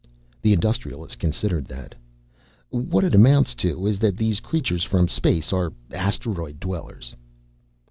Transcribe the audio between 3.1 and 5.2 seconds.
amounts to is that these creatures from